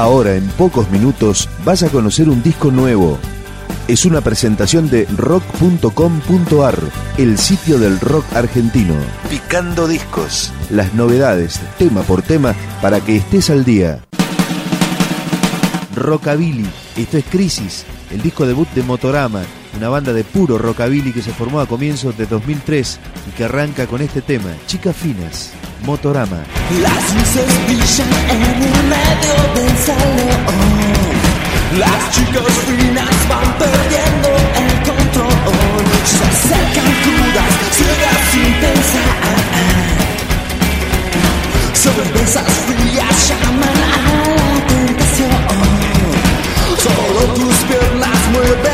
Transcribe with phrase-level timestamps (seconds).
[0.00, 3.18] Ahora, en pocos minutos, vas a conocer un disco nuevo.
[3.86, 6.78] Es una presentación de rock.com.ar,
[7.18, 8.94] el sitio del rock argentino.
[9.28, 10.54] Picando discos.
[10.70, 14.00] Las novedades, tema por tema, para que estés al día.
[15.94, 19.42] Rockabilly, esto es Crisis, el disco debut de Motorama,
[19.76, 22.98] una banda de puro rockabilly que se formó a comienzos de 2003
[23.28, 25.52] y que arranca con este tema, Chicas Finas,
[25.84, 26.42] Motorama.
[26.82, 31.30] Las luces brillan en el medio del salón.
[31.78, 35.30] Las chicas finas van perdiendo el control.
[36.04, 39.20] Se acercan crudas, ciegas sin pensar.
[41.74, 44.02] Cervezas frías llaman a
[44.34, 45.30] la tentación.
[46.82, 48.69] Solo tus piernas mueven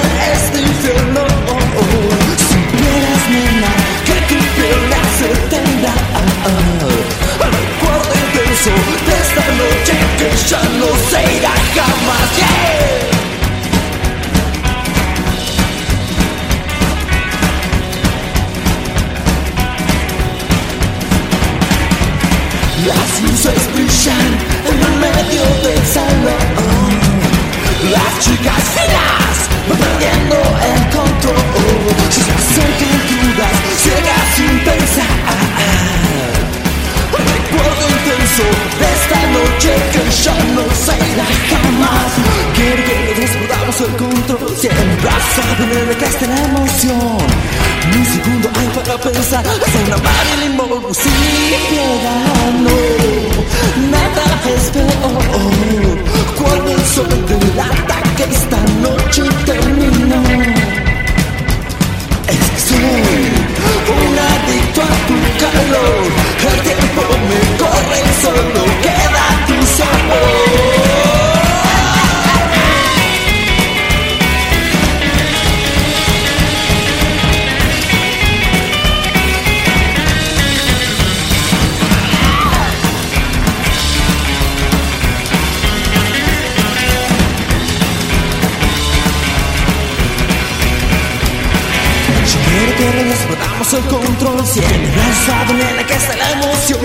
[94.56, 96.80] Siempre lanzado, nena, que es la emoción.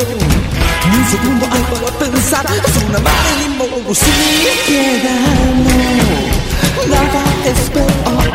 [0.92, 3.00] Un segundo hay para pensar Es una
[3.58, 4.14] Monroe sin
[4.68, 5.78] piedad, no
[6.94, 8.30] Nada es peor.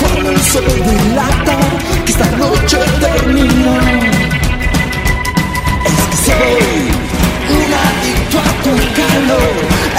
[0.00, 1.58] Cuando el sol dilata
[2.06, 3.76] Que esta noche terminó.
[5.84, 6.88] Es que soy
[7.52, 9.54] un adicto a tu calor.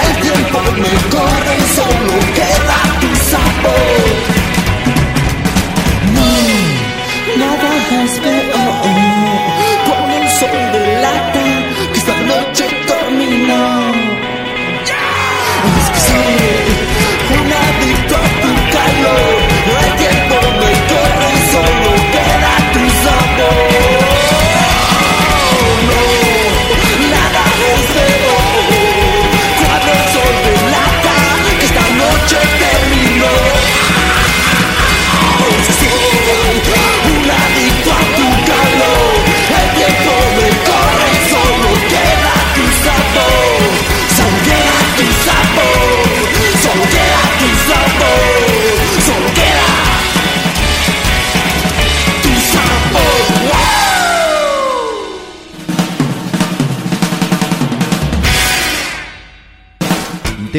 [0.05, 2.72] El tiempo me corre y solo queda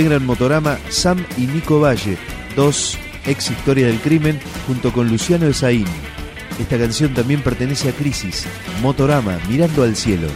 [0.05, 2.19] Integran Motorama Sam y Nico Valle,
[2.55, 5.87] dos ex historia del crimen, junto con Luciano Esaín.
[6.61, 8.45] Esta canción también pertenece a Crisis,
[8.83, 10.29] Motorama, Mirando al Cielo.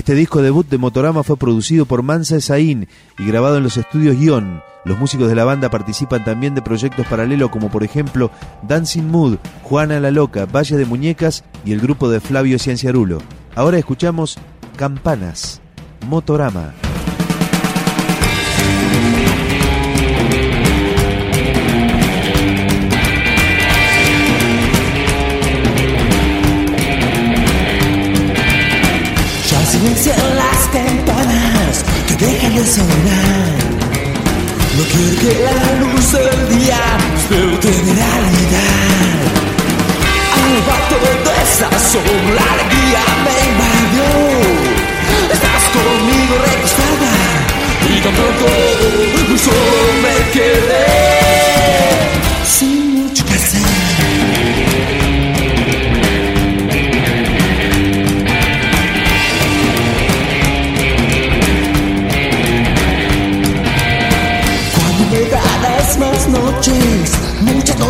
[0.00, 2.88] Este disco debut de Motorama fue producido por Mansa Esaín
[3.18, 4.62] y grabado en los estudios Guión.
[4.86, 8.30] Los músicos de la banda participan también de proyectos paralelos como por ejemplo
[8.66, 13.18] Dancing Mood, Juana la Loca, Valle de Muñecas y el grupo de Flavio Cienciarulo.
[13.54, 14.38] Ahora escuchamos
[14.78, 15.60] Campanas,
[16.08, 16.72] Motorama.
[29.80, 33.56] Silencian las campanas que dejan de sonar.
[34.76, 36.80] No quiero que la luz del día
[37.14, 39.16] despierte mi realidad.
[40.36, 42.49] Arrebato de esa sombra,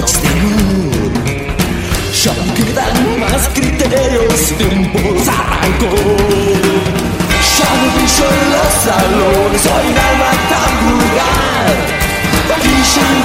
[0.00, 1.12] noches de amor.
[2.22, 5.94] Ya no quedan más criterios, tiempo arrancó.
[7.56, 11.76] Ya no brillo en los salones, soy un alma tan vulgar.
[12.48, 12.54] No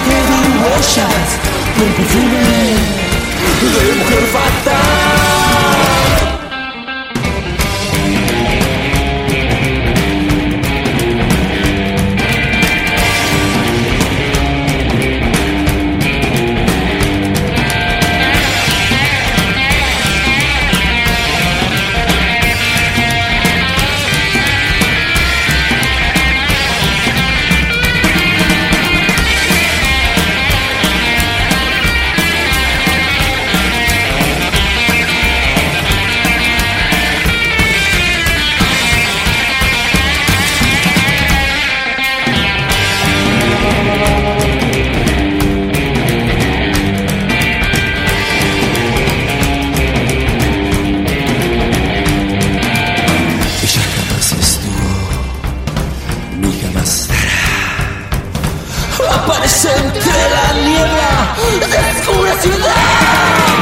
[0.06, 1.28] quedan huellas,
[1.78, 2.44] con perfume
[3.62, 4.85] de mujer fatal.
[59.66, 63.56] entre la niebla descubre ciudad.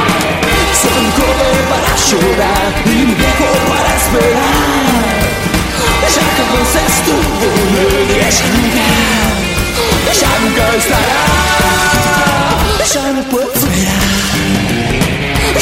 [0.80, 5.14] Se encoge para llorar y un poco para esperar.
[6.14, 8.88] Ya que vos estuvo y ella nunca,
[10.10, 11.22] ella nunca estará.
[12.92, 14.02] Ya no puedo esperar,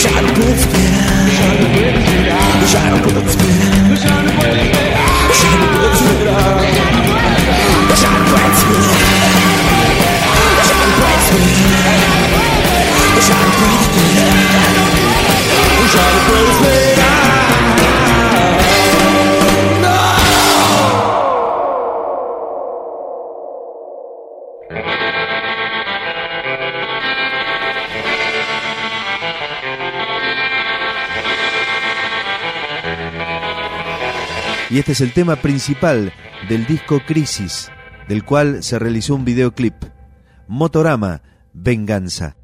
[0.02, 2.32] ya no puedo esperar, ya no puedo esperar.
[2.72, 3.61] Ya no puedo esperar.
[34.72, 36.14] Y este es el tema principal
[36.48, 37.70] del disco Crisis,
[38.08, 39.74] del cual se realizó un videoclip.
[40.48, 41.20] Motorama,
[41.52, 42.36] Venganza.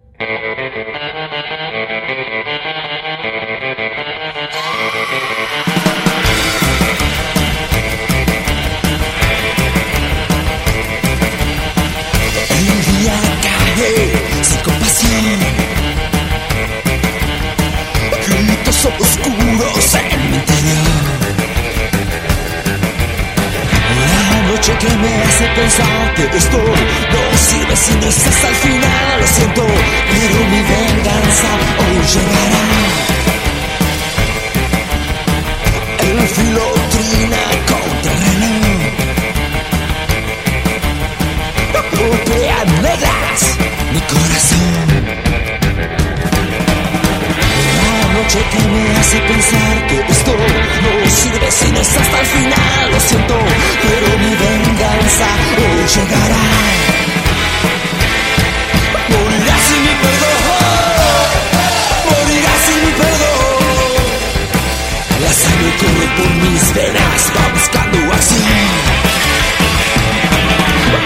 [65.48, 68.68] Sangre corre por mis venas, va buscando acción.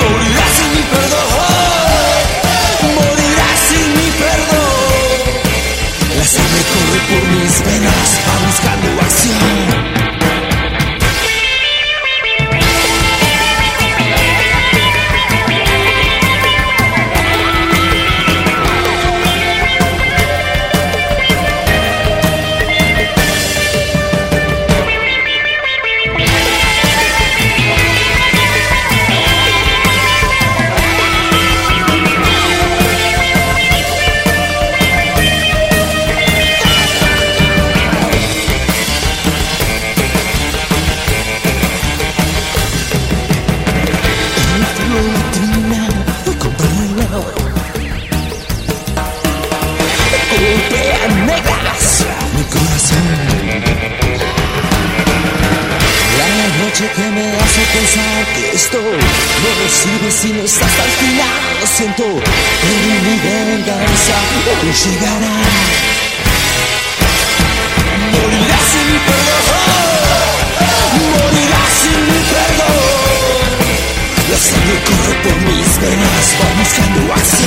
[0.00, 1.26] Morirá sin mi perdón,
[2.96, 5.18] morirá sin mi perdón.
[6.18, 9.61] La sangre corre por mis venas, va buscando acción.
[64.72, 65.34] Llegará.
[68.12, 69.42] Morirá sin mi perdón,
[71.20, 73.52] morirá sin mi perdón.
[74.30, 77.41] La sangre corre por mis venas, va buscando acción.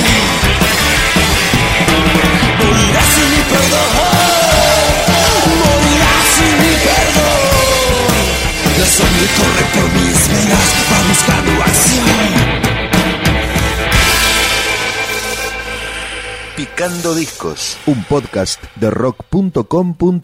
[16.86, 20.20] Picando Discos, un podcast de rock.com.ar